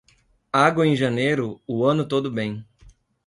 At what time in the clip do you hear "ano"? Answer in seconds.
1.85-2.07